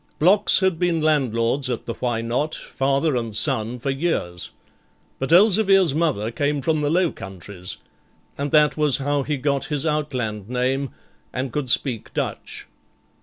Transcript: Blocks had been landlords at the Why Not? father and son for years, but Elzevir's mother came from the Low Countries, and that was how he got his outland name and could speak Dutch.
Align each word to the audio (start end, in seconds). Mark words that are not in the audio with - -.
Blocks 0.17 0.61
had 0.61 0.79
been 0.79 0.99
landlords 0.99 1.69
at 1.69 1.85
the 1.85 1.93
Why 1.93 2.21
Not? 2.21 2.55
father 2.55 3.15
and 3.15 3.35
son 3.35 3.77
for 3.77 3.91
years, 3.91 4.49
but 5.19 5.31
Elzevir's 5.31 5.93
mother 5.93 6.31
came 6.31 6.59
from 6.63 6.81
the 6.81 6.89
Low 6.89 7.11
Countries, 7.11 7.77
and 8.35 8.49
that 8.49 8.75
was 8.75 8.97
how 8.97 9.21
he 9.21 9.37
got 9.37 9.65
his 9.65 9.85
outland 9.85 10.49
name 10.49 10.89
and 11.31 11.51
could 11.53 11.69
speak 11.69 12.11
Dutch. 12.15 12.65